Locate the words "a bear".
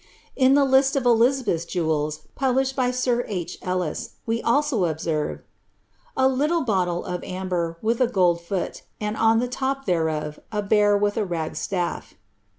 10.51-10.97